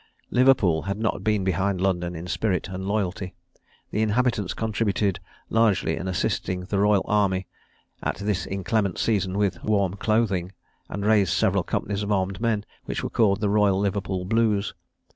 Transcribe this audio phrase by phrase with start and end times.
[0.31, 3.35] Liverpool had not been behind London in spirit and loyalty.
[3.91, 7.45] The inhabitants contributed largely in assisting the royal army,
[8.01, 10.53] at this inclement season, with warm clothing,
[10.89, 14.73] and raised several companies of armed men, which were called the Royal Liverpool Blues.